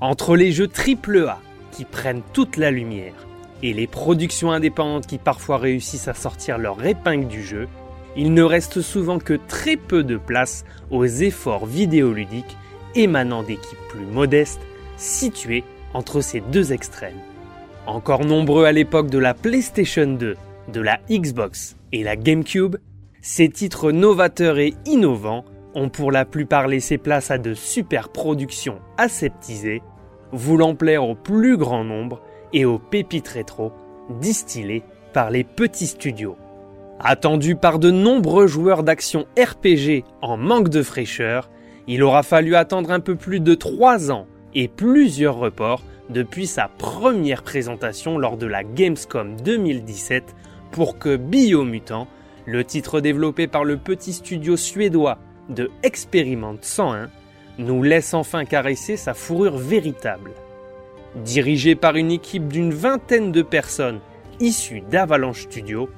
Entre 0.00 0.36
les 0.36 0.52
jeux 0.52 0.68
AAA 0.68 1.40
qui 1.72 1.84
prennent 1.84 2.22
toute 2.32 2.56
la 2.56 2.70
lumière 2.70 3.14
et 3.64 3.72
les 3.72 3.88
productions 3.88 4.52
indépendantes 4.52 5.08
qui 5.08 5.18
parfois 5.18 5.58
réussissent 5.58 6.06
à 6.06 6.14
sortir 6.14 6.56
leur 6.56 6.84
épingle 6.84 7.26
du 7.26 7.42
jeu, 7.42 7.68
il 8.16 8.32
ne 8.32 8.42
reste 8.42 8.80
souvent 8.80 9.18
que 9.18 9.34
très 9.48 9.76
peu 9.76 10.04
de 10.04 10.16
place 10.16 10.64
aux 10.90 11.04
efforts 11.04 11.66
vidéoludiques 11.66 12.56
émanant 12.94 13.42
d'équipes 13.42 13.88
plus 13.88 14.06
modestes 14.06 14.60
situées 14.96 15.64
entre 15.94 16.20
ces 16.20 16.40
deux 16.40 16.72
extrêmes. 16.72 17.18
Encore 17.86 18.24
nombreux 18.24 18.66
à 18.66 18.72
l'époque 18.72 19.10
de 19.10 19.18
la 19.18 19.34
PlayStation 19.34 20.06
2, 20.06 20.36
de 20.72 20.80
la 20.80 21.00
Xbox 21.10 21.76
et 21.92 22.04
la 22.04 22.14
GameCube, 22.14 22.76
ces 23.20 23.48
titres 23.48 23.90
novateurs 23.90 24.58
et 24.58 24.74
innovants 24.86 25.44
ont 25.78 25.88
pour 25.88 26.10
la 26.10 26.24
plupart 26.24 26.66
laissé 26.66 26.98
place 26.98 27.30
à 27.30 27.38
de 27.38 27.54
super 27.54 28.08
productions 28.08 28.80
aseptisées, 28.96 29.82
voulant 30.32 30.74
plaire 30.74 31.08
au 31.08 31.14
plus 31.14 31.56
grand 31.56 31.84
nombre 31.84 32.20
et 32.52 32.64
aux 32.64 32.78
pépites 32.78 33.28
rétro 33.28 33.72
distillées 34.20 34.82
par 35.12 35.30
les 35.30 35.44
petits 35.44 35.86
studios. 35.86 36.36
Attendu 37.00 37.54
par 37.54 37.78
de 37.78 37.90
nombreux 37.90 38.48
joueurs 38.48 38.82
d'action 38.82 39.26
RPG 39.38 40.04
en 40.20 40.36
manque 40.36 40.68
de 40.68 40.82
fraîcheur, 40.82 41.48
il 41.86 42.02
aura 42.02 42.22
fallu 42.22 42.56
attendre 42.56 42.90
un 42.90 43.00
peu 43.00 43.14
plus 43.14 43.40
de 43.40 43.54
3 43.54 44.10
ans 44.10 44.26
et 44.54 44.66
plusieurs 44.66 45.36
reports 45.36 45.82
depuis 46.10 46.46
sa 46.46 46.68
première 46.78 47.42
présentation 47.42 48.18
lors 48.18 48.36
de 48.36 48.46
la 48.46 48.64
Gamescom 48.64 49.36
2017 49.40 50.34
pour 50.72 50.98
que 50.98 51.16
Biomutant, 51.16 52.08
le 52.46 52.64
titre 52.64 53.00
développé 53.00 53.46
par 53.46 53.62
le 53.62 53.76
petit 53.76 54.12
studio 54.12 54.56
suédois 54.56 55.18
de 55.48 55.70
Experiment 55.82 56.56
101, 56.60 57.08
nous 57.58 57.82
laisse 57.82 58.14
enfin 58.14 58.44
caresser 58.44 58.96
sa 58.96 59.14
fourrure 59.14 59.56
véritable. 59.56 60.30
Dirigé 61.16 61.74
par 61.74 61.96
une 61.96 62.10
équipe 62.10 62.48
d'une 62.48 62.72
vingtaine 62.72 63.32
de 63.32 63.42
personnes 63.42 64.00
issues 64.40 64.82
d'Avalanche 64.82 65.42
Studio, 65.42 65.88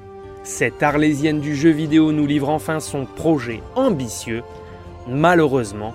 cette 0.42 0.82
arlésienne 0.82 1.40
du 1.40 1.54
jeu 1.54 1.70
vidéo 1.70 2.12
nous 2.12 2.26
livre 2.26 2.48
enfin 2.48 2.80
son 2.80 3.04
projet 3.04 3.60
ambitieux, 3.74 4.42
malheureusement 5.06 5.94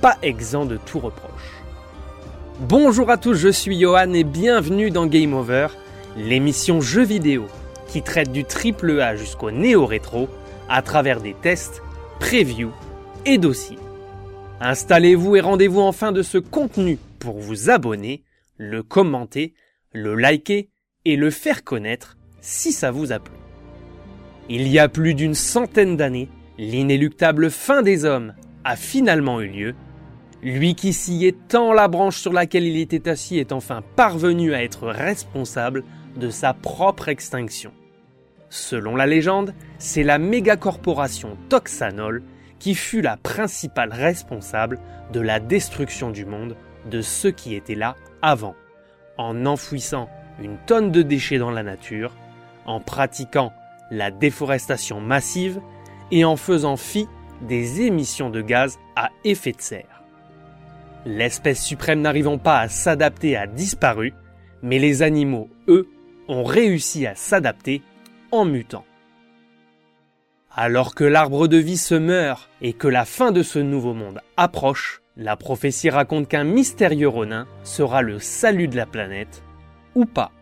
pas 0.00 0.16
exempt 0.22 0.66
de 0.66 0.76
tout 0.76 0.98
reproche. 0.98 1.62
Bonjour 2.60 3.10
à 3.10 3.16
tous, 3.16 3.34
je 3.34 3.48
suis 3.48 3.78
Johan 3.78 4.12
et 4.12 4.24
bienvenue 4.24 4.90
dans 4.90 5.06
Game 5.06 5.34
Over, 5.34 5.68
l'émission 6.16 6.80
jeu 6.80 7.02
vidéo 7.02 7.46
qui 7.88 8.02
traite 8.02 8.32
du 8.32 8.44
triple 8.44 9.00
A 9.00 9.14
jusqu'au 9.14 9.50
néo-rétro 9.50 10.28
à 10.68 10.82
travers 10.82 11.20
des 11.20 11.34
tests, 11.34 11.82
previews 12.18 12.72
Installez-vous 14.60 15.34
et 15.34 15.40
rendez-vous 15.40 15.80
en 15.80 15.90
fin 15.90 16.12
de 16.12 16.22
ce 16.22 16.38
contenu 16.38 16.96
pour 17.18 17.40
vous 17.40 17.70
abonner, 17.70 18.22
le 18.56 18.84
commenter, 18.84 19.52
le 19.92 20.14
liker 20.14 20.70
et 21.04 21.16
le 21.16 21.30
faire 21.30 21.64
connaître 21.64 22.16
si 22.40 22.70
ça 22.70 22.92
vous 22.92 23.10
a 23.10 23.18
plu. 23.18 23.34
Il 24.48 24.68
y 24.68 24.78
a 24.78 24.88
plus 24.88 25.14
d'une 25.14 25.34
centaine 25.34 25.96
d'années, 25.96 26.28
l'inéluctable 26.56 27.50
fin 27.50 27.82
des 27.82 28.04
hommes 28.04 28.32
a 28.62 28.76
finalement 28.76 29.40
eu 29.40 29.48
lieu. 29.48 29.74
Lui 30.44 30.76
qui 30.76 30.92
sciait 30.92 31.34
tant 31.48 31.72
la 31.72 31.88
branche 31.88 32.18
sur 32.18 32.32
laquelle 32.32 32.64
il 32.64 32.76
était 32.76 33.08
assis 33.08 33.38
est 33.38 33.50
enfin 33.50 33.82
parvenu 33.96 34.54
à 34.54 34.62
être 34.62 34.86
responsable 34.86 35.82
de 36.16 36.30
sa 36.30 36.54
propre 36.54 37.08
extinction. 37.08 37.72
Selon 38.50 38.94
la 38.94 39.06
légende, 39.06 39.52
c'est 39.78 40.04
la 40.04 40.18
mégacorporation 40.18 41.36
Toxanol 41.48 42.22
qui 42.58 42.74
fut 42.74 43.00
la 43.00 43.16
principale 43.16 43.92
responsable 43.92 44.78
de 45.12 45.20
la 45.20 45.40
destruction 45.40 46.10
du 46.10 46.24
monde 46.24 46.56
de 46.90 47.00
ceux 47.00 47.30
qui 47.30 47.54
étaient 47.54 47.74
là 47.74 47.96
avant, 48.22 48.54
en 49.18 49.46
enfouissant 49.46 50.08
une 50.40 50.58
tonne 50.66 50.90
de 50.90 51.02
déchets 51.02 51.38
dans 51.38 51.50
la 51.50 51.62
nature, 51.62 52.12
en 52.66 52.80
pratiquant 52.80 53.52
la 53.90 54.10
déforestation 54.10 55.00
massive 55.00 55.60
et 56.10 56.24
en 56.24 56.36
faisant 56.36 56.76
fi 56.76 57.06
des 57.42 57.82
émissions 57.82 58.30
de 58.30 58.40
gaz 58.40 58.78
à 58.96 59.10
effet 59.24 59.52
de 59.52 59.60
serre. 59.60 60.02
L'espèce 61.04 61.62
suprême 61.62 62.00
n'arrivant 62.00 62.38
pas 62.38 62.58
à 62.58 62.68
s'adapter 62.68 63.36
a 63.36 63.46
disparu, 63.46 64.12
mais 64.62 64.78
les 64.78 65.02
animaux, 65.02 65.48
eux, 65.68 65.88
ont 66.28 66.42
réussi 66.42 67.06
à 67.06 67.14
s'adapter 67.14 67.82
en 68.32 68.44
mutant. 68.44 68.84
Alors 70.58 70.94
que 70.94 71.04
l'arbre 71.04 71.48
de 71.48 71.58
vie 71.58 71.76
se 71.76 71.94
meurt 71.94 72.48
et 72.62 72.72
que 72.72 72.88
la 72.88 73.04
fin 73.04 73.30
de 73.30 73.42
ce 73.42 73.58
nouveau 73.58 73.92
monde 73.92 74.22
approche, 74.38 75.02
la 75.14 75.36
prophétie 75.36 75.90
raconte 75.90 76.28
qu'un 76.28 76.44
mystérieux 76.44 77.08
ronin 77.08 77.46
sera 77.62 78.00
le 78.00 78.18
salut 78.18 78.66
de 78.66 78.74
la 78.74 78.86
planète, 78.86 79.42
ou 79.94 80.06
pas. 80.06 80.32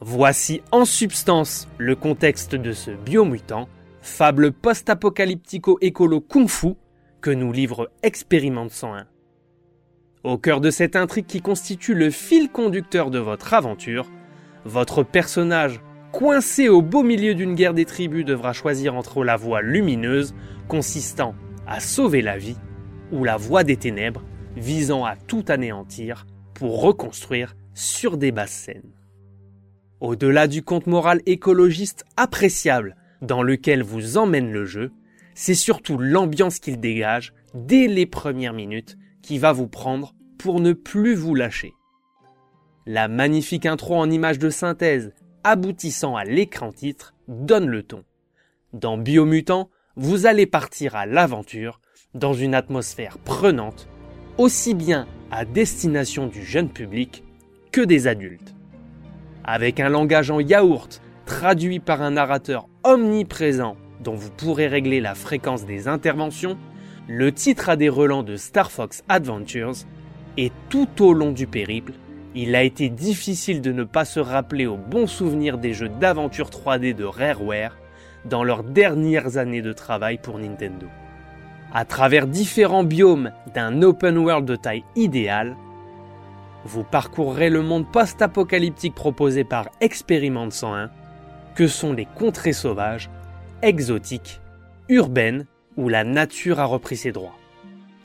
Voici 0.00 0.62
en 0.72 0.86
substance 0.86 1.68
le 1.76 1.94
contexte 1.94 2.54
de 2.54 2.72
ce 2.72 2.90
biomutant, 2.90 3.68
fable 4.00 4.50
post-apocalyptico-écolo 4.50 6.22
kung-fu 6.22 6.72
que 7.20 7.30
nous 7.30 7.52
livre 7.52 7.90
Expérimente 8.02 8.70
101. 8.70 9.04
Au 10.22 10.38
cœur 10.38 10.62
de 10.62 10.70
cette 10.70 10.96
intrigue 10.96 11.26
qui 11.26 11.42
constitue 11.42 11.94
le 11.94 12.08
fil 12.08 12.48
conducteur 12.48 13.10
de 13.10 13.18
votre 13.18 13.52
aventure, 13.52 14.06
votre 14.64 15.02
personnage, 15.02 15.82
coincé 16.14 16.68
au 16.68 16.80
beau 16.80 17.02
milieu 17.02 17.34
d'une 17.34 17.56
guerre 17.56 17.74
des 17.74 17.84
tribus, 17.84 18.24
devra 18.24 18.52
choisir 18.52 18.94
entre 18.94 19.24
la 19.24 19.36
voie 19.36 19.62
lumineuse, 19.62 20.32
consistant 20.68 21.34
à 21.66 21.80
sauver 21.80 22.22
la 22.22 22.38
vie, 22.38 22.56
ou 23.10 23.24
la 23.24 23.36
voie 23.36 23.64
des 23.64 23.76
ténèbres, 23.76 24.22
visant 24.54 25.04
à 25.04 25.16
tout 25.16 25.44
anéantir 25.48 26.24
pour 26.54 26.80
reconstruire 26.80 27.56
sur 27.74 28.16
des 28.16 28.30
basses 28.30 28.52
scènes. 28.52 28.92
Au-delà 29.98 30.46
du 30.46 30.62
compte 30.62 30.86
moral 30.86 31.20
écologiste 31.26 32.04
appréciable 32.16 32.94
dans 33.20 33.42
lequel 33.42 33.82
vous 33.82 34.16
emmène 34.16 34.52
le 34.52 34.66
jeu, 34.66 34.92
c'est 35.34 35.54
surtout 35.54 35.98
l'ambiance 35.98 36.60
qu'il 36.60 36.78
dégage 36.78 37.34
dès 37.54 37.88
les 37.88 38.06
premières 38.06 38.54
minutes 38.54 38.96
qui 39.20 39.38
va 39.38 39.50
vous 39.50 39.66
prendre 39.66 40.14
pour 40.38 40.60
ne 40.60 40.74
plus 40.74 41.16
vous 41.16 41.34
lâcher. 41.34 41.72
La 42.86 43.08
magnifique 43.08 43.66
intro 43.66 43.96
en 43.96 44.08
images 44.10 44.38
de 44.38 44.50
synthèse 44.50 45.12
aboutissant 45.44 46.16
à 46.16 46.24
l'écran 46.24 46.72
titre 46.72 47.14
donne 47.28 47.66
le 47.66 47.82
ton. 47.82 48.04
Dans 48.72 48.98
Biomutant, 48.98 49.70
vous 49.96 50.26
allez 50.26 50.46
partir 50.46 50.96
à 50.96 51.06
l'aventure 51.06 51.80
dans 52.14 52.32
une 52.32 52.54
atmosphère 52.54 53.18
prenante, 53.18 53.88
aussi 54.38 54.74
bien 54.74 55.06
à 55.30 55.44
destination 55.44 56.26
du 56.26 56.44
jeune 56.44 56.68
public 56.68 57.22
que 57.70 57.80
des 57.80 58.06
adultes 58.08 58.54
avec 59.44 59.78
un 59.78 59.90
langage 59.90 60.30
en 60.30 60.40
yaourt 60.40 61.00
traduit 61.26 61.78
par 61.78 62.02
un 62.02 62.12
narrateur 62.12 62.66
omniprésent 62.82 63.76
dont 64.00 64.14
vous 64.14 64.30
pourrez 64.30 64.66
régler 64.66 65.00
la 65.00 65.14
fréquence 65.14 65.64
des 65.64 65.86
interventions, 65.86 66.58
le 67.08 67.32
titre 67.32 67.68
a 67.68 67.76
des 67.76 67.88
relents 67.88 68.22
de 68.22 68.36
Star 68.36 68.70
Fox 68.70 69.02
Adventures 69.08 69.84
et 70.36 70.50
tout 70.68 70.88
au 71.00 71.12
long 71.12 71.32
du 71.32 71.46
périple, 71.46 71.92
il 72.34 72.56
a 72.56 72.62
été 72.62 72.88
difficile 72.88 73.60
de 73.60 73.70
ne 73.70 73.84
pas 73.84 74.04
se 74.04 74.18
rappeler 74.18 74.66
au 74.66 74.76
bon 74.76 75.06
souvenir 75.06 75.58
des 75.58 75.72
jeux 75.72 75.88
d'aventure 75.88 76.50
3D 76.50 76.94
de 76.94 77.04
Rareware 77.04 77.76
dans 78.24 78.42
leurs 78.42 78.64
dernières 78.64 79.36
années 79.36 79.62
de 79.62 79.72
travail 79.72 80.18
pour 80.18 80.38
Nintendo. 80.38 80.86
À 81.72 81.84
travers 81.84 82.26
différents 82.26 82.84
biomes 82.84 83.30
d'un 83.54 83.82
open 83.82 84.18
world 84.18 84.46
de 84.46 84.56
taille 84.56 84.84
idéale, 84.96 85.56
vous 86.64 86.82
parcourrez 86.82 87.50
le 87.50 87.62
monde 87.62 87.90
post-apocalyptique 87.90 88.94
proposé 88.94 89.44
par 89.44 89.68
Expériment 89.80 90.50
101, 90.50 90.90
que 91.54 91.68
sont 91.68 91.92
les 91.92 92.06
contrées 92.06 92.52
sauvages, 92.52 93.10
exotiques, 93.62 94.40
urbaines, 94.88 95.46
où 95.76 95.88
la 95.88 96.04
nature 96.04 96.60
a 96.60 96.64
repris 96.64 96.96
ses 96.96 97.12
droits. 97.12 97.36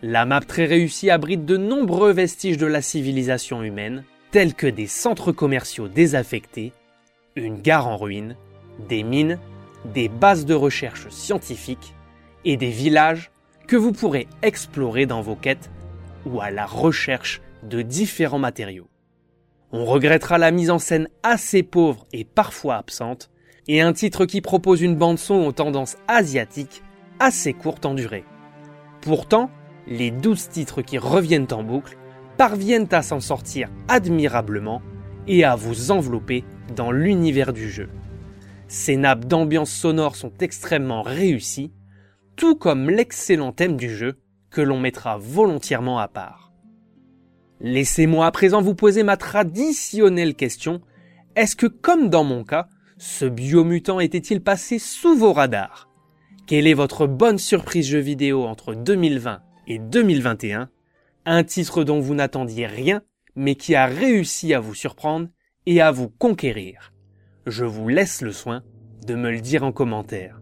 La 0.01 0.25
map 0.25 0.41
très 0.41 0.65
réussie 0.65 1.09
abrite 1.09 1.45
de 1.45 1.57
nombreux 1.57 2.11
vestiges 2.11 2.57
de 2.57 2.65
la 2.65 2.81
civilisation 2.81 3.63
humaine, 3.63 4.03
tels 4.31 4.53
que 4.53 4.67
des 4.67 4.87
centres 4.87 5.31
commerciaux 5.31 5.87
désaffectés, 5.87 6.73
une 7.35 7.61
gare 7.61 7.87
en 7.87 7.97
ruine, 7.97 8.35
des 8.87 9.03
mines, 9.03 9.39
des 9.85 10.09
bases 10.09 10.45
de 10.45 10.53
recherche 10.53 11.09
scientifiques 11.09 11.95
et 12.45 12.57
des 12.57 12.69
villages 12.69 13.31
que 13.67 13.75
vous 13.75 13.91
pourrez 13.91 14.27
explorer 14.41 15.05
dans 15.05 15.21
vos 15.21 15.35
quêtes 15.35 15.69
ou 16.25 16.41
à 16.41 16.51
la 16.51 16.65
recherche 16.65 17.41
de 17.63 17.81
différents 17.81 18.39
matériaux. 18.39 18.89
On 19.71 19.85
regrettera 19.85 20.37
la 20.37 20.51
mise 20.51 20.71
en 20.71 20.79
scène 20.79 21.09
assez 21.23 21.63
pauvre 21.63 22.07
et 22.11 22.25
parfois 22.25 22.75
absente, 22.75 23.29
et 23.67 23.81
un 23.81 23.93
titre 23.93 24.25
qui 24.25 24.41
propose 24.41 24.81
une 24.81 24.95
bande-son 24.95 25.45
aux 25.45 25.51
tendances 25.51 25.97
asiatiques 26.07 26.81
assez 27.19 27.53
courte 27.53 27.85
en 27.85 27.93
durée. 27.93 28.23
Pourtant, 29.01 29.51
les 29.85 30.09
douze 30.09 30.49
titres 30.49 30.81
qui 30.81 30.97
reviennent 30.97 31.47
en 31.51 31.61
boucle 31.61 31.97
parviennent 32.39 32.87
à 32.93 33.01
s'en 33.01 33.19
sortir 33.19 33.67
admirablement 33.89 34.81
et 35.27 35.43
à 35.43 35.57
vous 35.57 35.91
envelopper 35.91 36.45
dans 36.73 36.89
l'univers 36.89 37.51
du 37.51 37.69
jeu. 37.69 37.89
Ces 38.69 38.95
nappes 38.95 39.25
d'ambiance 39.25 39.69
sonore 39.69 40.15
sont 40.15 40.31
extrêmement 40.39 41.01
réussies, 41.01 41.73
tout 42.37 42.55
comme 42.55 42.89
l'excellent 42.89 43.51
thème 43.51 43.75
du 43.75 43.93
jeu 43.93 44.19
que 44.51 44.61
l'on 44.61 44.79
mettra 44.79 45.17
volontièrement 45.17 45.99
à 45.99 46.07
part. 46.07 46.53
Laissez-moi 47.59 48.25
à 48.25 48.31
présent 48.31 48.61
vous 48.61 48.73
poser 48.73 49.03
ma 49.03 49.17
traditionnelle 49.17 50.35
question. 50.35 50.79
Est-ce 51.35 51.57
que, 51.57 51.67
comme 51.67 52.07
dans 52.07 52.23
mon 52.23 52.45
cas, 52.45 52.69
ce 52.97 53.25
biomutant 53.25 53.99
était-il 53.99 54.41
passé 54.41 54.79
sous 54.79 55.13
vos 55.13 55.33
radars? 55.33 55.89
Quelle 56.47 56.67
est 56.67 56.73
votre 56.73 57.05
bonne 57.05 57.37
surprise 57.37 57.87
jeu 57.87 57.99
vidéo 57.99 58.45
entre 58.45 58.75
2020 58.75 59.41
et 59.67 59.77
2021 59.77 60.69
Un 61.31 61.43
titre 61.43 61.83
dont 61.83 61.99
vous 61.99 62.15
n'attendiez 62.15 62.65
rien, 62.65 63.03
mais 63.35 63.53
qui 63.53 63.75
a 63.75 63.85
réussi 63.85 64.51
à 64.55 64.59
vous 64.59 64.73
surprendre 64.73 65.27
et 65.67 65.79
à 65.79 65.91
vous 65.91 66.09
conquérir. 66.09 66.91
Je 67.45 67.65
vous 67.65 67.87
laisse 67.87 68.23
le 68.23 68.31
soin 68.31 68.63
de 69.05 69.13
me 69.13 69.29
le 69.29 69.39
dire 69.39 69.63
en 69.63 69.71
commentaire. 69.71 70.41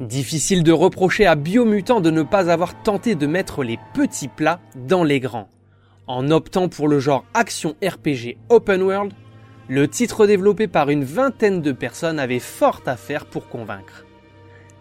Difficile 0.00 0.62
de 0.62 0.72
reprocher 0.72 1.24
à 1.24 1.36
Biomutant 1.36 2.02
de 2.02 2.10
ne 2.10 2.22
pas 2.22 2.50
avoir 2.50 2.82
tenté 2.82 3.14
de 3.14 3.26
mettre 3.26 3.64
les 3.64 3.78
petits 3.94 4.28
plats 4.28 4.60
dans 4.76 5.04
les 5.04 5.20
grands. 5.20 5.48
En 6.06 6.30
optant 6.30 6.68
pour 6.68 6.86
le 6.86 7.00
genre 7.00 7.24
action 7.32 7.74
RPG 7.82 8.36
open 8.50 8.82
world, 8.82 9.14
le 9.68 9.88
titre 9.88 10.26
développé 10.26 10.68
par 10.68 10.90
une 10.90 11.04
vingtaine 11.04 11.62
de 11.62 11.72
personnes 11.72 12.18
avait 12.18 12.40
fort 12.40 12.82
à 12.84 12.98
faire 12.98 13.24
pour 13.24 13.48
convaincre. 13.48 14.04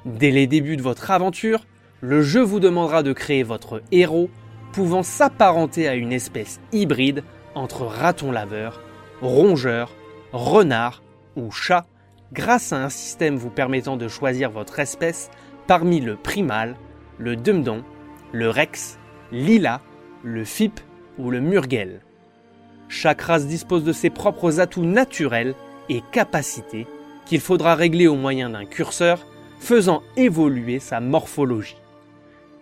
Dès 0.03 0.31
les 0.31 0.47
débuts 0.47 0.75
de 0.75 0.81
votre 0.81 1.11
aventure, 1.11 1.65
le 2.01 2.21
jeu 2.21 2.41
vous 2.41 2.59
demandera 2.59 3.03
de 3.03 3.13
créer 3.13 3.43
votre 3.43 3.81
héros 3.93 4.29
pouvant 4.73 5.03
s'apparenter 5.03 5.87
à 5.87 5.95
une 5.95 6.11
espèce 6.11 6.59
hybride 6.73 7.23
entre 7.55 7.83
raton 7.83 8.31
laveur, 8.31 8.81
rongeur, 9.21 9.93
renard 10.33 11.01
ou 11.37 11.51
chat 11.51 11.85
grâce 12.33 12.73
à 12.73 12.83
un 12.83 12.89
système 12.89 13.37
vous 13.37 13.51
permettant 13.51 13.95
de 13.95 14.07
choisir 14.07 14.49
votre 14.49 14.79
espèce 14.79 15.29
parmi 15.67 16.01
le 16.01 16.15
primal, 16.15 16.75
le 17.19 17.35
dumdon, 17.35 17.83
le 18.31 18.49
rex, 18.49 18.97
lila, 19.31 19.79
le 20.23 20.43
fip 20.43 20.79
ou 21.19 21.29
le 21.29 21.39
murgel. 21.39 22.01
Chaque 22.89 23.21
race 23.21 23.45
dispose 23.45 23.83
de 23.83 23.93
ses 23.93 24.09
propres 24.09 24.59
atouts 24.59 24.85
naturels 24.85 25.55
et 25.89 26.01
capacités 26.11 26.87
qu'il 27.25 27.39
faudra 27.39 27.75
régler 27.75 28.07
au 28.07 28.15
moyen 28.15 28.49
d'un 28.49 28.65
curseur 28.65 29.25
faisant 29.59 30.01
évoluer 30.17 30.79
sa 30.79 30.99
morphologie. 30.99 31.77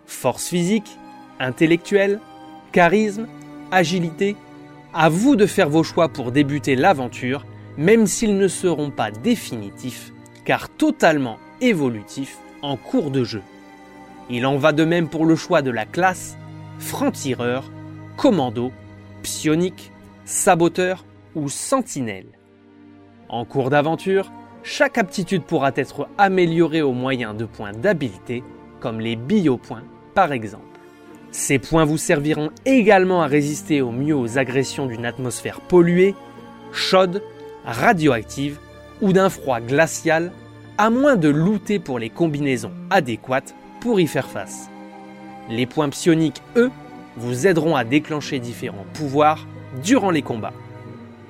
Force 0.06 0.48
physique, 0.48 0.98
intellectuelle, 1.38 2.20
charisme, 2.72 3.26
agilité, 3.70 4.36
à 4.94 5.08
vous 5.08 5.36
de 5.36 5.46
faire 5.46 5.68
vos 5.68 5.82
choix 5.82 6.08
pour 6.08 6.32
débuter 6.32 6.76
l'aventure, 6.76 7.46
même 7.76 8.06
s'ils 8.06 8.36
ne 8.36 8.48
seront 8.48 8.90
pas 8.90 9.10
définitifs, 9.10 10.12
car 10.44 10.68
totalement 10.68 11.38
évolutifs 11.60 12.38
en 12.60 12.76
cours 12.76 13.10
de 13.10 13.24
jeu. 13.24 13.42
Il 14.30 14.46
en 14.46 14.56
va 14.56 14.72
de 14.72 14.84
même 14.84 15.08
pour 15.08 15.26
le 15.26 15.36
choix 15.36 15.62
de 15.62 15.70
la 15.70 15.86
classe, 15.86 16.36
franc-tireur, 16.78 17.70
commando, 18.16 18.72
psionique, 19.22 19.90
saboteur 20.24 21.04
ou 21.34 21.48
sentinelle. 21.48 22.26
En 23.28 23.44
cours 23.44 23.70
d'aventure, 23.70 24.30
chaque 24.62 24.98
aptitude 24.98 25.42
pourra 25.42 25.72
être 25.74 26.08
améliorée 26.18 26.82
au 26.82 26.92
moyen 26.92 27.34
de 27.34 27.44
points 27.44 27.72
d'habileté, 27.72 28.44
comme 28.80 29.00
les 29.00 29.16
biopoints 29.16 29.84
par 30.14 30.32
exemple. 30.32 30.71
Ces 31.32 31.58
points 31.58 31.86
vous 31.86 31.96
serviront 31.96 32.50
également 32.66 33.22
à 33.22 33.26
résister 33.26 33.80
au 33.80 33.90
mieux 33.90 34.14
aux 34.14 34.36
agressions 34.36 34.84
d'une 34.84 35.06
atmosphère 35.06 35.62
polluée, 35.62 36.14
chaude, 36.72 37.22
radioactive 37.64 38.58
ou 39.00 39.14
d'un 39.14 39.30
froid 39.30 39.60
glacial, 39.60 40.30
à 40.76 40.90
moins 40.90 41.16
de 41.16 41.30
looter 41.30 41.78
pour 41.78 41.98
les 41.98 42.10
combinaisons 42.10 42.72
adéquates 42.90 43.54
pour 43.80 43.98
y 43.98 44.06
faire 44.06 44.28
face. 44.28 44.68
Les 45.48 45.64
points 45.64 45.88
psioniques, 45.88 46.42
eux, 46.56 46.70
vous 47.16 47.46
aideront 47.46 47.76
à 47.76 47.84
déclencher 47.84 48.38
différents 48.38 48.86
pouvoirs 48.92 49.46
durant 49.82 50.10
les 50.10 50.22
combats. 50.22 50.52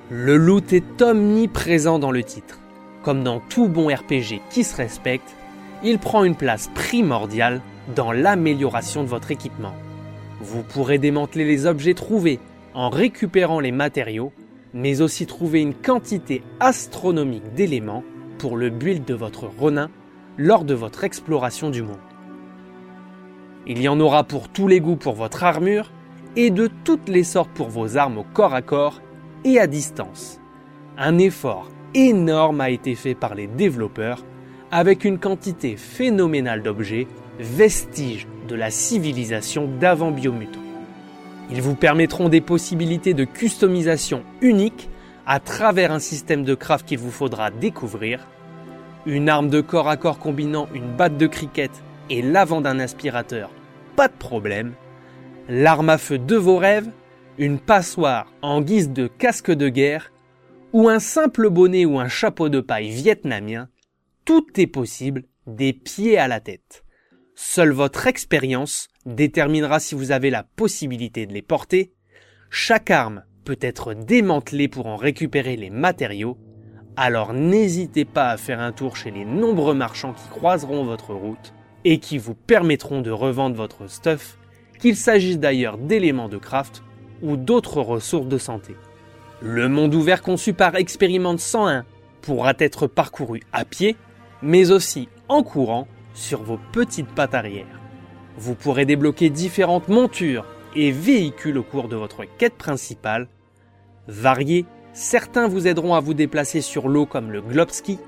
Le 0.09 0.35
loot 0.35 0.73
est 0.73 1.01
omniprésent 1.01 1.97
dans 1.97 2.11
le 2.11 2.23
titre. 2.23 2.59
Comme 3.03 3.23
dans 3.23 3.39
tout 3.39 3.69
bon 3.69 3.87
RPG 3.87 4.41
qui 4.49 4.65
se 4.65 4.75
respecte, 4.75 5.33
il 5.81 5.97
prend 5.97 6.25
une 6.25 6.35
place 6.35 6.69
primordiale 6.75 7.61
dans 7.95 8.11
l'amélioration 8.11 9.03
de 9.03 9.07
votre 9.07 9.31
équipement. 9.31 9.73
Vous 10.43 10.61
pourrez 10.61 10.97
démanteler 10.97 11.45
les 11.45 11.65
objets 11.67 11.93
trouvés 11.93 12.37
en 12.73 12.89
récupérant 12.89 13.61
les 13.61 13.71
matériaux, 13.71 14.33
mais 14.73 14.99
aussi 14.99 15.25
trouver 15.25 15.61
une 15.61 15.73
quantité 15.73 16.43
astronomique 16.59 17.53
d'éléments 17.53 18.03
pour 18.39 18.57
le 18.57 18.69
build 18.69 19.05
de 19.05 19.13
votre 19.13 19.45
Ronin 19.45 19.89
lors 20.37 20.65
de 20.65 20.73
votre 20.73 21.05
exploration 21.05 21.69
du 21.69 21.81
monde. 21.81 21.95
Il 23.67 23.81
y 23.81 23.87
en 23.87 24.01
aura 24.01 24.25
pour 24.25 24.49
tous 24.49 24.67
les 24.67 24.81
goûts 24.81 24.97
pour 24.97 25.13
votre 25.13 25.45
armure 25.45 25.93
et 26.35 26.49
de 26.49 26.69
toutes 26.83 27.07
les 27.07 27.23
sortes 27.23 27.51
pour 27.53 27.69
vos 27.69 27.95
armes 27.95 28.17
au 28.17 28.25
corps 28.33 28.53
à 28.53 28.61
corps 28.61 29.01
et 29.45 29.59
à 29.59 29.67
distance. 29.67 30.41
Un 30.97 31.19
effort 31.19 31.69
énorme 31.93 32.59
a 32.59 32.69
été 32.69 32.95
fait 32.95 33.15
par 33.15 33.33
les 33.33 33.47
développeurs 33.47 34.25
avec 34.71 35.05
une 35.05 35.19
quantité 35.19 35.77
phénoménale 35.77 36.63
d'objets 36.63 37.07
vestiges 37.39 38.27
de 38.47 38.55
la 38.55 38.71
civilisation 38.71 39.67
d'avant 39.79 40.11
Biomutant. 40.11 40.59
Ils 41.51 41.61
vous 41.61 41.75
permettront 41.75 42.29
des 42.29 42.41
possibilités 42.41 43.13
de 43.13 43.25
customisation 43.25 44.23
uniques 44.41 44.89
à 45.25 45.39
travers 45.39 45.91
un 45.91 45.99
système 45.99 46.43
de 46.43 46.55
craft 46.55 46.85
qu'il 46.85 46.99
vous 46.99 47.11
faudra 47.11 47.49
découvrir, 47.51 48.27
une 49.05 49.29
arme 49.29 49.49
de 49.49 49.61
corps 49.61 49.89
à 49.89 49.97
corps 49.97 50.19
combinant 50.19 50.67
une 50.73 50.95
batte 50.95 51.17
de 51.17 51.27
cricket 51.27 51.71
et 52.09 52.21
l'avant 52.21 52.61
d'un 52.61 52.79
aspirateur, 52.79 53.49
pas 53.95 54.07
de 54.07 54.13
problème, 54.13 54.73
l'arme 55.49 55.89
à 55.89 55.97
feu 55.97 56.17
de 56.17 56.35
vos 56.35 56.57
rêves, 56.57 56.89
une 57.37 57.59
passoire 57.59 58.31
en 58.41 58.61
guise 58.61 58.91
de 58.91 59.07
casque 59.07 59.51
de 59.51 59.69
guerre, 59.69 60.11
ou 60.71 60.89
un 60.89 60.99
simple 60.99 61.49
bonnet 61.49 61.85
ou 61.85 61.99
un 61.99 62.07
chapeau 62.07 62.49
de 62.49 62.59
paille 62.59 62.89
vietnamien, 62.89 63.69
tout 64.25 64.45
est 64.59 64.67
possible 64.67 65.23
des 65.45 65.73
pieds 65.73 66.17
à 66.17 66.27
la 66.27 66.39
tête. 66.39 66.82
Seule 67.45 67.71
votre 67.71 68.07
expérience 68.07 68.87
déterminera 69.05 69.79
si 69.79 69.95
vous 69.95 70.11
avez 70.11 70.31
la 70.31 70.43
possibilité 70.43 71.27
de 71.27 71.33
les 71.33 71.41
porter. 71.43 71.91
Chaque 72.49 72.89
arme 72.89 73.25
peut 73.43 73.59
être 73.61 73.93
démantelée 73.93 74.69
pour 74.69 74.87
en 74.87 74.95
récupérer 74.95 75.55
les 75.55 75.69
matériaux, 75.69 76.37
alors 76.95 77.33
n'hésitez 77.33 78.05
pas 78.05 78.29
à 78.29 78.37
faire 78.37 78.59
un 78.61 78.71
tour 78.71 78.95
chez 78.95 79.11
les 79.11 79.25
nombreux 79.25 79.75
marchands 79.75 80.13
qui 80.13 80.27
croiseront 80.29 80.85
votre 80.85 81.13
route 81.13 81.53
et 81.83 81.99
qui 81.99 82.17
vous 82.17 82.33
permettront 82.33 83.01
de 83.01 83.11
revendre 83.11 83.57
votre 83.57 83.87
stuff, 83.87 84.39
qu'il 84.79 84.95
s'agisse 84.95 85.37
d'ailleurs 85.37 85.77
d'éléments 85.77 86.29
de 86.29 86.37
craft 86.37 86.81
ou 87.21 87.35
d'autres 87.35 87.81
ressources 87.81 88.29
de 88.29 88.37
santé. 88.39 88.73
Le 89.41 89.67
monde 89.67 89.93
ouvert 89.93 90.23
conçu 90.23 90.53
par 90.53 90.75
Expérimente 90.75 91.39
101 91.39 91.83
pourra 92.21 92.53
être 92.57 92.87
parcouru 92.87 93.41
à 93.51 93.65
pied, 93.65 93.97
mais 94.41 94.71
aussi 94.71 95.09
en 95.27 95.43
courant 95.43 95.87
sur 96.13 96.43
vos 96.43 96.59
petites 96.71 97.07
pattes 97.07 97.35
arrière. 97.35 97.79
Vous 98.37 98.55
pourrez 98.55 98.85
débloquer 98.85 99.29
différentes 99.29 99.87
montures 99.87 100.45
et 100.75 100.91
véhicules 100.91 101.57
au 101.57 101.63
cours 101.63 101.87
de 101.87 101.95
votre 101.95 102.25
quête 102.37 102.55
principale. 102.55 103.27
Variés, 104.07 104.65
certains 104.93 105.47
vous 105.47 105.67
aideront 105.67 105.93
à 105.93 105.99
vous 105.99 106.13
déplacer 106.13 106.61
sur 106.61 106.89
l'eau 106.89 107.05
comme 107.05 107.31
le 107.31 107.41
Globski, 107.41 107.99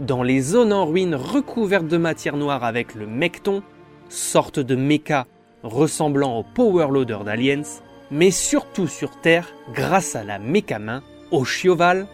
dans 0.00 0.22
les 0.22 0.40
zones 0.40 0.72
en 0.72 0.86
ruine 0.86 1.14
recouvertes 1.14 1.86
de 1.86 1.96
matière 1.96 2.36
noire 2.36 2.64
avec 2.64 2.94
le 2.94 3.06
Mecton, 3.06 3.62
sorte 4.08 4.58
de 4.58 4.74
mecha 4.74 5.26
ressemblant 5.62 6.38
au 6.38 6.42
Power 6.42 6.88
Loader 6.90 7.20
d'Aliens, 7.24 7.62
mais 8.10 8.30
surtout 8.30 8.86
sur 8.86 9.20
Terre 9.20 9.48
grâce 9.72 10.14
à 10.14 10.24
la 10.24 10.38
méca-main, 10.38 11.02
au 11.30 11.44
chioval 11.44 12.06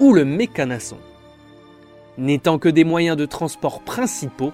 ou 0.00 0.12
le 0.12 0.24
mécanasson. 0.24 0.96
N'étant 2.16 2.58
que 2.58 2.68
des 2.68 2.84
moyens 2.84 3.16
de 3.16 3.26
transport 3.26 3.80
principaux, 3.82 4.52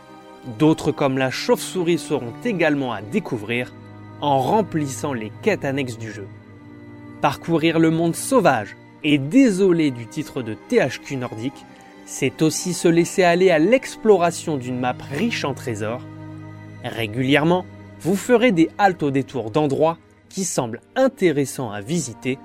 D'autres 0.58 0.92
comme 0.92 1.18
la 1.18 1.30
chauve-souris 1.30 1.98
seront 1.98 2.32
également 2.44 2.92
à 2.92 3.00
découvrir 3.00 3.72
en 4.20 4.38
remplissant 4.40 5.12
les 5.12 5.32
quêtes 5.42 5.64
annexes 5.64 5.98
du 5.98 6.12
jeu. 6.12 6.26
Parcourir 7.20 7.78
le 7.78 7.90
monde 7.90 8.14
sauvage 8.14 8.76
et 9.02 9.18
désolé 9.18 9.90
du 9.90 10.06
titre 10.06 10.42
de 10.42 10.54
THQ 10.68 11.16
nordique, 11.16 11.64
c'est 12.06 12.42
aussi 12.42 12.74
se 12.74 12.88
laisser 12.88 13.22
aller 13.22 13.50
à 13.50 13.58
l'exploration 13.58 14.56
d'une 14.56 14.78
map 14.78 14.94
riche 15.12 15.44
en 15.44 15.54
trésors. 15.54 16.02
Régulièrement, 16.84 17.64
vous 18.00 18.16
ferez 18.16 18.52
des 18.52 18.68
haltes 18.76 19.02
au 19.02 19.10
détour 19.10 19.50
d'endroits 19.50 19.96
qui 20.28 20.44
semblent 20.44 20.82
intéressants 20.96 21.70
à 21.70 21.80
visiter 21.80 22.38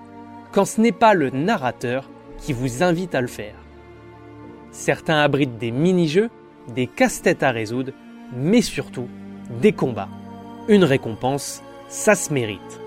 quand 0.51 0.65
ce 0.65 0.79
n'est 0.79 0.93
pas 0.93 1.13
le 1.13 1.29
narrateur 1.31 2.09
qui 2.37 2.53
vous 2.53 2.83
invite 2.83 3.15
à 3.15 3.21
le 3.21 3.27
faire. 3.27 3.55
Certains 4.71 5.19
abritent 5.19 5.57
des 5.57 5.71
mini-jeux 5.71 6.29
des 6.73 6.87
casse-têtes 6.87 7.43
à 7.43 7.51
résoudre, 7.51 7.91
mais 8.33 8.61
surtout 8.61 9.07
des 9.61 9.71
combats. 9.71 10.09
Une 10.67 10.83
récompense, 10.83 11.63
ça 11.87 12.15
se 12.15 12.31
mérite. 12.31 12.79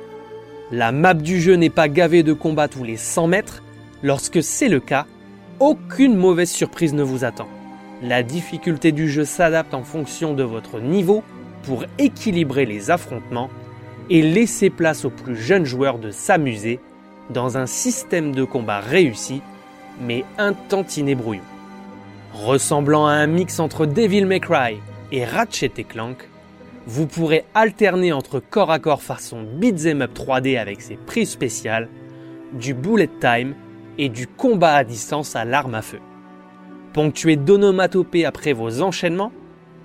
La 0.71 0.93
map 0.93 1.15
du 1.15 1.41
jeu 1.41 1.55
n'est 1.55 1.71
pas 1.71 1.89
gavée 1.89 2.23
de 2.23 2.33
combats 2.33 2.69
tous 2.69 2.85
les 2.85 2.97
100 2.97 3.27
mètres. 3.27 3.63
Lorsque 4.03 4.43
c'est 4.43 4.69
le 4.69 4.81
cas, 4.81 5.07
aucune 5.61 6.17
mauvaise 6.17 6.51
surprise 6.51 6.95
ne 6.95 7.03
vous 7.03 7.25
attend. 7.25 7.49
La 8.03 8.23
difficulté 8.23 8.91
du 8.91 9.09
jeu 9.09 9.25
s'adapte 9.25 9.75
en 9.75 9.85
fonction 9.85 10.35
de 10.35 10.43
votre 10.43 10.81
niveau 10.81 11.23
pour 11.63 11.85
équilibrer 11.99 12.67
les 12.67 12.91
affrontements 12.91 13.51
et 14.11 14.23
laisser 14.23 14.71
place 14.71 15.05
aux 15.05 15.11
plus 15.11 15.37
jeunes 15.37 15.65
joueurs 15.65 15.99
de 15.99 16.11
s'amuser 16.11 16.81
dans 17.31 17.59
un 17.59 17.67
système 17.67 18.35
de 18.35 18.45
combat 18.45 18.81
réussi, 18.81 19.41
mais 20.01 20.25
un 20.39 20.53
tantinet 20.53 21.15
brouillon. 21.15 21.43
Ressemblant 22.35 23.07
à 23.07 23.13
un 23.13 23.27
mix 23.27 23.61
entre 23.61 23.85
Devil 23.85 24.25
May 24.25 24.41
Cry 24.41 24.81
et 25.13 25.27
Ratchet 25.27 25.73
et 25.77 25.85
Clank, 25.85 26.29
vous 26.87 27.07
pourrez 27.07 27.45
alterner 27.55 28.11
entre 28.13 28.41
corps 28.41 28.71
à 28.71 28.79
corps 28.79 29.03
façon 29.03 29.43
beat'em 29.43 30.01
up 30.01 30.13
3D 30.15 30.59
avec 30.59 30.81
ses 30.81 30.97
prises 30.97 31.31
spéciales, 31.31 31.91
du 32.55 32.73
bullet 32.73 33.11
time 33.21 33.55
et 33.99 34.09
du 34.09 34.27
combat 34.27 34.77
à 34.77 34.83
distance 34.85 35.37
à 35.37 35.45
l'arme 35.45 35.75
à 35.75 35.83
feu. 35.83 36.01
Ponctué 36.95 37.37
d'onomatopées 37.37 38.25
après 38.25 38.55
vos 38.55 38.81
enchaînements, 38.81 39.33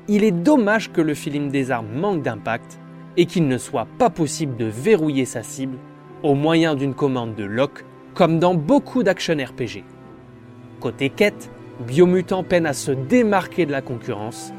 il 0.07 0.23
est 0.23 0.31
dommage 0.31 0.93
que 0.93 1.01
le 1.01 1.15
film 1.15 1.49
des 1.49 1.69
armes 1.69 1.93
manque 1.93 2.21
d'impact 2.21 2.79
et 3.17 3.25
qu'il 3.25 3.49
ne 3.49 3.57
soit 3.57 3.87
pas 3.97 4.09
possible 4.09 4.55
de 4.55 4.65
verrouiller 4.65 5.25
sa 5.25 5.43
cible 5.43 5.77
au 6.23 6.33
moyen 6.33 6.75
d'une 6.75 6.93
commande 6.93 7.35
de 7.35 7.43
lock 7.43 7.83
comme 8.13 8.39
dans 8.39 8.55
beaucoup 8.55 9.03
d'action 9.03 9.35
RPG. 9.35 9.83
Côté 10.79 11.09
quête, 11.09 11.51
Biomutant 11.79 12.43
peine 12.43 12.65
à 12.65 12.73
se 12.73 12.91
démarquer 12.91 13.65
de 13.65 13.71
la 13.71 13.81
concurrence. 13.81 14.51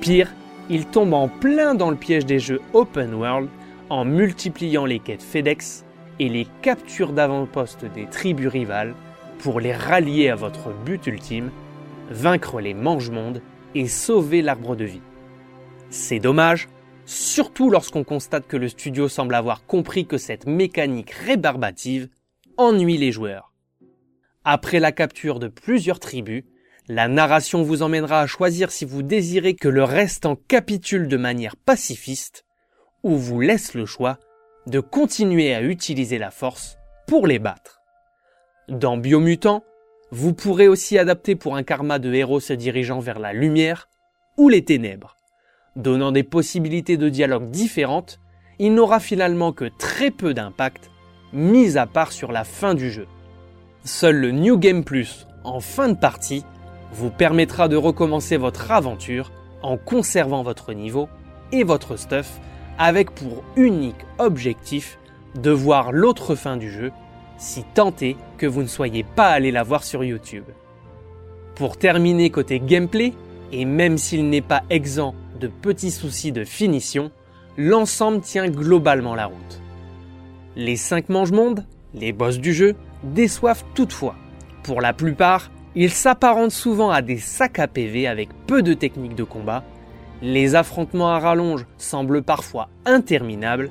Pire, 0.00 0.32
il 0.70 0.86
tombe 0.86 1.12
en 1.12 1.28
plein 1.28 1.74
dans 1.74 1.90
le 1.90 1.96
piège 1.96 2.26
des 2.26 2.38
jeux 2.38 2.60
open 2.72 3.14
world 3.14 3.48
en 3.90 4.04
multipliant 4.04 4.86
les 4.86 4.98
quêtes 4.98 5.22
FedEx 5.22 5.84
et 6.20 6.28
les 6.28 6.46
captures 6.62 7.12
d'avant-poste 7.12 7.84
des 7.84 8.06
tribus 8.06 8.48
rivales 8.48 8.94
pour 9.38 9.60
les 9.60 9.72
rallier 9.72 10.30
à 10.30 10.36
votre 10.36 10.72
but 10.84 11.06
ultime, 11.06 11.50
vaincre 12.10 12.60
les 12.60 12.74
mange-mondes 12.74 13.42
et 13.74 13.88
sauver 13.88 14.40
l'arbre 14.40 14.76
de 14.76 14.84
vie. 14.84 15.02
C'est 15.90 16.20
dommage, 16.20 16.68
surtout 17.04 17.68
lorsqu'on 17.68 18.04
constate 18.04 18.46
que 18.46 18.56
le 18.56 18.68
studio 18.68 19.08
semble 19.08 19.34
avoir 19.34 19.66
compris 19.66 20.06
que 20.06 20.18
cette 20.18 20.46
mécanique 20.46 21.10
rébarbative 21.10 22.08
ennuie 22.56 22.96
les 22.96 23.12
joueurs. 23.12 23.53
Après 24.44 24.78
la 24.78 24.92
capture 24.92 25.38
de 25.38 25.48
plusieurs 25.48 26.00
tribus, 26.00 26.44
la 26.86 27.08
narration 27.08 27.62
vous 27.62 27.80
emmènera 27.82 28.20
à 28.20 28.26
choisir 28.26 28.70
si 28.70 28.84
vous 28.84 29.02
désirez 29.02 29.54
que 29.54 29.68
le 29.68 29.84
restant 29.84 30.36
capitule 30.36 31.08
de 31.08 31.16
manière 31.16 31.56
pacifiste 31.56 32.44
ou 33.02 33.16
vous 33.16 33.40
laisse 33.40 33.72
le 33.72 33.86
choix 33.86 34.18
de 34.66 34.80
continuer 34.80 35.54
à 35.54 35.62
utiliser 35.62 36.18
la 36.18 36.30
force 36.30 36.76
pour 37.06 37.26
les 37.26 37.38
battre. 37.38 37.80
Dans 38.68 38.98
Biomutant, 38.98 39.64
vous 40.10 40.34
pourrez 40.34 40.68
aussi 40.68 40.98
adapter 40.98 41.36
pour 41.36 41.56
un 41.56 41.62
karma 41.62 41.98
de 41.98 42.12
héros 42.12 42.40
se 42.40 42.52
dirigeant 42.52 43.00
vers 43.00 43.18
la 43.18 43.32
lumière 43.32 43.88
ou 44.36 44.50
les 44.50 44.64
ténèbres. 44.64 45.16
Donnant 45.76 46.12
des 46.12 46.22
possibilités 46.22 46.98
de 46.98 47.08
dialogue 47.08 47.50
différentes, 47.50 48.20
il 48.58 48.74
n'aura 48.74 49.00
finalement 49.00 49.52
que 49.52 49.70
très 49.78 50.10
peu 50.10 50.34
d'impact, 50.34 50.90
mis 51.32 51.78
à 51.78 51.86
part 51.86 52.12
sur 52.12 52.30
la 52.30 52.44
fin 52.44 52.74
du 52.74 52.90
jeu. 52.90 53.06
Seul 53.86 54.16
le 54.16 54.30
New 54.30 54.56
Game 54.56 54.82
Plus, 54.82 55.26
en 55.44 55.60
fin 55.60 55.90
de 55.90 55.94
partie, 55.94 56.42
vous 56.94 57.10
permettra 57.10 57.68
de 57.68 57.76
recommencer 57.76 58.38
votre 58.38 58.70
aventure 58.70 59.30
en 59.62 59.76
conservant 59.76 60.42
votre 60.42 60.72
niveau 60.72 61.06
et 61.52 61.64
votre 61.64 61.98
stuff 61.98 62.40
avec 62.78 63.10
pour 63.10 63.44
unique 63.56 64.06
objectif 64.16 64.98
de 65.34 65.50
voir 65.50 65.92
l'autre 65.92 66.34
fin 66.34 66.56
du 66.56 66.70
jeu 66.70 66.92
si 67.36 67.62
est 68.00 68.16
que 68.38 68.46
vous 68.46 68.62
ne 68.62 68.68
soyez 68.68 69.04
pas 69.04 69.28
allé 69.28 69.50
la 69.50 69.62
voir 69.62 69.84
sur 69.84 70.02
YouTube. 70.02 70.44
Pour 71.54 71.76
terminer 71.76 72.30
côté 72.30 72.60
gameplay, 72.60 73.12
et 73.52 73.66
même 73.66 73.98
s'il 73.98 74.30
n'est 74.30 74.40
pas 74.40 74.62
exempt 74.70 75.14
de 75.38 75.48
petits 75.48 75.90
soucis 75.90 76.32
de 76.32 76.44
finition, 76.44 77.10
l'ensemble 77.58 78.22
tient 78.22 78.48
globalement 78.48 79.14
la 79.14 79.26
route. 79.26 79.60
Les 80.56 80.76
5 80.76 81.10
mange-mondes, 81.10 81.66
les 81.92 82.12
boss 82.14 82.38
du 82.38 82.54
jeu, 82.54 82.76
déçoivent 83.04 83.64
toutefois. 83.74 84.16
Pour 84.62 84.80
la 84.80 84.92
plupart, 84.92 85.50
ils 85.74 85.90
s'apparentent 85.90 86.50
souvent 86.50 86.90
à 86.90 87.02
des 87.02 87.18
sacs 87.18 87.58
à 87.58 87.68
PV 87.68 88.06
avec 88.06 88.28
peu 88.46 88.62
de 88.62 88.74
techniques 88.74 89.14
de 89.14 89.24
combat. 89.24 89.64
Les 90.22 90.54
affrontements 90.54 91.10
à 91.10 91.18
rallonge 91.18 91.66
semblent 91.76 92.22
parfois 92.22 92.68
interminables 92.86 93.70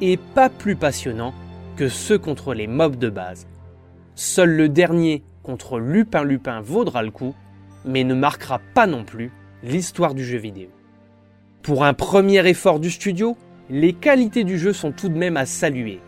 et 0.00 0.16
pas 0.16 0.48
plus 0.48 0.76
passionnants 0.76 1.34
que 1.76 1.88
ceux 1.88 2.18
contre 2.18 2.54
les 2.54 2.66
mobs 2.66 2.96
de 2.96 3.08
base. 3.08 3.46
Seul 4.14 4.50
le 4.50 4.68
dernier 4.68 5.22
contre 5.42 5.78
Lupin 5.78 6.24
Lupin 6.24 6.60
vaudra 6.60 7.02
le 7.02 7.10
coup, 7.10 7.34
mais 7.84 8.04
ne 8.04 8.14
marquera 8.14 8.60
pas 8.74 8.86
non 8.86 9.04
plus 9.04 9.30
l'histoire 9.62 10.14
du 10.14 10.24
jeu 10.24 10.38
vidéo. 10.38 10.68
Pour 11.62 11.84
un 11.84 11.94
premier 11.94 12.46
effort 12.48 12.80
du 12.80 12.90
studio, 12.90 13.36
les 13.70 13.92
qualités 13.92 14.44
du 14.44 14.58
jeu 14.58 14.72
sont 14.72 14.92
tout 14.92 15.08
de 15.08 15.16
même 15.16 15.36
à 15.36 15.46
saluer. 15.46 16.00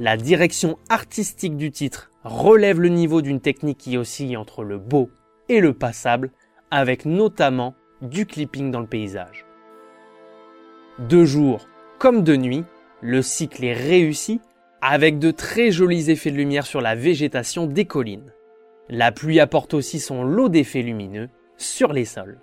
La 0.00 0.16
direction 0.16 0.78
artistique 0.88 1.56
du 1.56 1.72
titre 1.72 2.12
relève 2.22 2.80
le 2.80 2.88
niveau 2.88 3.20
d'une 3.20 3.40
technique 3.40 3.78
qui 3.78 3.98
oscille 3.98 4.36
entre 4.36 4.62
le 4.62 4.78
beau 4.78 5.10
et 5.48 5.58
le 5.58 5.72
passable, 5.72 6.30
avec 6.70 7.04
notamment 7.04 7.74
du 8.00 8.24
clipping 8.24 8.70
dans 8.70 8.78
le 8.78 8.86
paysage. 8.86 9.44
De 11.00 11.24
jour 11.24 11.66
comme 11.98 12.22
de 12.22 12.36
nuit, 12.36 12.64
le 13.00 13.22
cycle 13.22 13.64
est 13.64 13.72
réussi 13.72 14.40
avec 14.80 15.18
de 15.18 15.32
très 15.32 15.72
jolis 15.72 16.10
effets 16.10 16.30
de 16.30 16.36
lumière 16.36 16.66
sur 16.66 16.80
la 16.80 16.94
végétation 16.94 17.66
des 17.66 17.84
collines. 17.84 18.32
La 18.88 19.10
pluie 19.10 19.40
apporte 19.40 19.74
aussi 19.74 19.98
son 19.98 20.22
lot 20.22 20.48
d'effets 20.48 20.82
lumineux 20.82 21.28
sur 21.56 21.92
les 21.92 22.04
sols. 22.04 22.40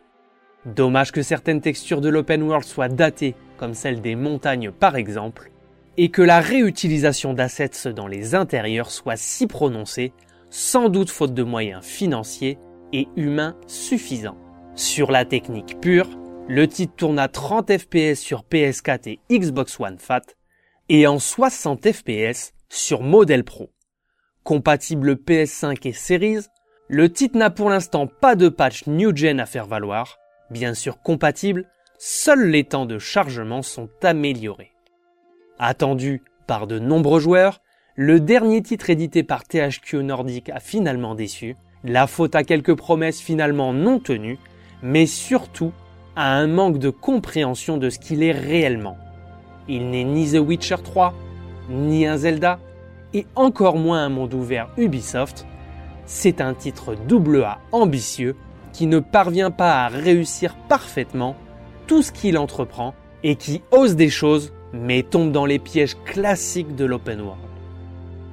Dommage 0.66 1.14
que 1.14 1.22
certaines 1.22 1.62
textures 1.62 2.02
de 2.02 2.10
l'open 2.10 2.44
world 2.44 2.66
soient 2.66 2.90
datées, 2.90 3.36
comme 3.56 3.74
celle 3.74 4.02
des 4.02 4.16
montagnes 4.16 4.72
par 4.72 4.98
exemple, 4.98 5.52
et 5.98 6.10
que 6.10 6.22
la 6.22 6.40
réutilisation 6.40 7.34
d'assets 7.34 7.94
dans 7.94 8.08
les 8.08 8.36
intérieurs 8.36 8.92
soit 8.92 9.18
si 9.18 9.48
prononcée, 9.48 10.14
sans 10.50 10.90
doute 10.90 11.10
faute 11.10 11.34
de 11.34 11.44
moyens 11.44 11.84
financiers 11.84 12.58
et 12.94 13.08
humains 13.16 13.58
suffisants. 13.68 14.38
Sur 14.76 15.12
la 15.12 15.26
technique 15.26 15.80
pure, 15.80 16.10
le 16.48 16.68
titre 16.68 16.94
tourne 16.96 17.20
à 17.20 17.28
30 17.28 17.78
fps 17.78 18.20
sur 18.20 18.44
PS4 18.44 19.10
et 19.10 19.20
Xbox 19.32 19.80
One 19.80 19.98
Fat 19.98 20.22
et 20.90 21.08
en 21.08 21.18
60 21.18 21.92
fps 21.92 22.54
sur 22.70 23.02
Model 23.02 23.44
Pro. 23.44 23.72
Compatible 24.44 25.14
PS5 25.14 25.88
et 25.88 25.94
Series, 25.94 26.46
le 26.88 27.12
titre 27.12 27.38
n'a 27.38 27.50
pour 27.50 27.70
l'instant 27.70 28.06
pas 28.06 28.36
de 28.36 28.48
patch 28.50 28.86
New 28.86 29.16
Gen 29.16 29.40
à 29.40 29.48
faire 29.48 29.66
valoir. 29.66 30.20
Bien 30.52 30.76
sûr 30.76 31.02
compatible, 31.02 31.68
seuls 31.98 32.50
les 32.50 32.64
temps 32.64 32.86
de 32.86 33.00
chargement 33.00 33.64
sont 33.64 33.90
améliorés. 34.04 34.75
Attendu 35.60 36.22
par 36.48 36.68
de 36.68 36.80
nombreux 36.80 37.20
joueurs, 37.20 37.62
le 37.96 38.20
dernier 38.20 38.62
titre 38.62 38.90
édité 38.90 39.24
par 39.24 39.46
THQ 39.46 40.04
Nordic 40.04 40.50
a 40.50 40.60
finalement 40.60 41.16
déçu, 41.16 41.56
la 41.86 42.08
faute 42.08 42.36
à 42.36 42.44
quelques 42.44 42.76
promesses 42.76 43.22
finalement 43.22 43.72
non 43.72 44.00
tenues, 44.00 44.38
mais 44.84 45.06
surtout 45.06 45.72
à 46.16 46.34
un 46.34 46.48
manque 46.48 46.78
de 46.78 46.90
compréhension 46.90 47.78
de 47.78 47.90
ce 47.90 48.00
qu'il 48.00 48.22
est 48.22 48.34
réellement. 48.34 48.98
Il 49.70 49.90
n'est 49.90 50.04
ni 50.04 50.32
The 50.32 50.40
Witcher 50.40 50.78
3, 50.84 51.14
ni 51.70 52.06
un 52.06 52.18
Zelda, 52.18 52.60
et 53.14 53.26
encore 53.36 53.78
moins 53.78 54.04
un 54.04 54.10
monde 54.10 54.34
ouvert 54.34 54.70
Ubisoft. 54.78 55.48
C'est 56.06 56.42
un 56.42 56.54
titre 56.54 56.96
double 57.08 57.44
A 57.44 57.60
ambitieux 57.72 58.36
qui 58.74 58.88
ne 58.88 59.00
parvient 59.00 59.52
pas 59.52 59.86
à 59.86 59.88
réussir 59.88 60.56
parfaitement 60.68 61.36
tout 61.88 62.02
ce 62.02 62.12
qu'il 62.12 62.38
entreprend 62.38 62.94
et 63.24 63.38
qui 63.38 63.62
ose 63.72 63.96
des 63.96 64.10
choses 64.10 64.52
mais 64.76 65.04
tombe 65.04 65.32
dans 65.32 65.46
les 65.46 65.60
pièges 65.60 65.96
classiques 66.06 66.76
de 66.76 66.86
l'open 66.86 67.22
world. 67.22 67.40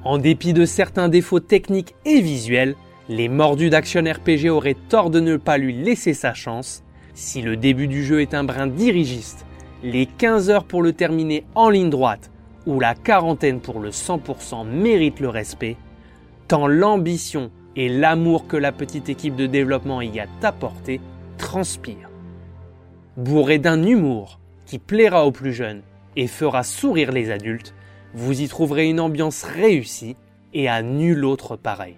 En 0.03 0.17
dépit 0.17 0.53
de 0.53 0.65
certains 0.65 1.07
défauts 1.07 1.39
techniques 1.39 1.95
et 2.05 2.19
visuels, 2.19 2.75
les 3.09 3.29
mordus 3.29 3.69
d'Action 3.69 4.03
RPG 4.03 4.49
auraient 4.49 4.75
tort 4.89 5.09
de 5.09 5.19
ne 5.19 5.37
pas 5.37 5.57
lui 5.57 5.73
laisser 5.73 6.13
sa 6.13 6.33
chance. 6.33 6.83
Si 7.13 7.41
le 7.41 7.55
début 7.55 7.87
du 7.87 8.03
jeu 8.03 8.21
est 8.21 8.33
un 8.33 8.43
brin 8.43 8.67
dirigiste, 8.67 9.45
les 9.83 10.05
15 10.05 10.49
heures 10.49 10.65
pour 10.65 10.81
le 10.81 10.93
terminer 10.93 11.45
en 11.55 11.69
ligne 11.69 11.89
droite 11.89 12.31
ou 12.65 12.79
la 12.79 12.95
quarantaine 12.95 13.59
pour 13.59 13.79
le 13.79 13.89
100% 13.89 14.65
méritent 14.65 15.19
le 15.19 15.29
respect, 15.29 15.77
tant 16.47 16.67
l'ambition 16.67 17.51
et 17.75 17.89
l'amour 17.89 18.47
que 18.47 18.57
la 18.57 18.71
petite 18.71 19.09
équipe 19.09 19.35
de 19.35 19.47
développement 19.47 20.01
y 20.01 20.19
a 20.19 20.27
apporté 20.41 21.01
transpirent. 21.37 22.09
Bourré 23.17 23.59
d'un 23.59 23.83
humour 23.83 24.39
qui 24.65 24.79
plaira 24.79 25.25
aux 25.25 25.31
plus 25.31 25.53
jeunes 25.53 25.81
et 26.15 26.27
fera 26.27 26.63
sourire 26.63 27.11
les 27.11 27.31
adultes, 27.31 27.73
vous 28.13 28.41
y 28.41 28.47
trouverez 28.47 28.87
une 28.87 28.99
ambiance 28.99 29.43
réussie 29.43 30.15
et 30.53 30.69
à 30.69 30.81
nul 30.81 31.25
autre 31.25 31.55
pareil. 31.55 31.95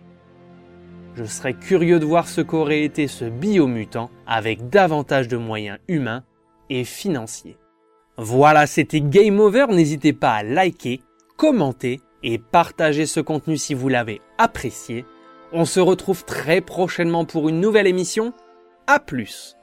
Je 1.16 1.24
serais 1.24 1.54
curieux 1.54 2.00
de 2.00 2.06
voir 2.06 2.28
ce 2.28 2.42
qu'aurait 2.42 2.84
été 2.84 3.08
ce 3.08 3.26
biomutant 3.26 4.10
avec 4.28 4.70
davantage 4.70 5.28
de 5.28 5.38
moyens 5.38 5.80
humains 5.88 6.24
et 6.70 6.84
financiers. 6.84 7.58
Voilà, 8.18 8.66
c'était 8.68 9.02
Game 9.02 9.40
Over, 9.40 9.68
n'hésitez 9.70 10.14
pas 10.14 10.34
à 10.34 10.44
liker, 10.44 11.02
commenter 11.38 12.02
et 12.24 12.38
partager 12.38 13.06
ce 13.06 13.20
contenu 13.20 13.58
si 13.58 13.74
vous 13.74 13.90
l'avez 13.90 14.22
apprécié. 14.38 15.06
On 15.52 15.66
se 15.66 15.80
retrouve 15.80 16.26
très 16.26 16.60
prochainement 16.62 17.24
pour 17.24 17.50
une 17.50 17.62
nouvelle 17.62 17.88
émission. 17.88 18.34
A 18.88 19.00
plus 19.00 19.56